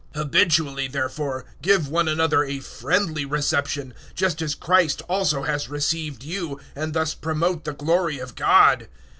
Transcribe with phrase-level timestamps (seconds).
[0.15, 6.23] 015:007 Habitually therefore give one another a friendly reception, just as Christ also has received
[6.23, 8.87] you, and thus promote the glory of God.